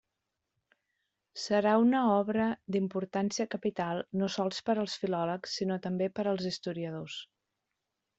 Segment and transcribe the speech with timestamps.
[1.41, 7.19] Serà una obra d'importància capital no sols per als filòlegs, sinó també per als historiadors.